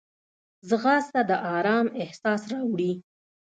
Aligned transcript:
ځغاسته 0.69 1.21
د 1.29 1.31
آرام 1.55 1.85
احساس 2.01 2.41
راوړي 2.51 2.93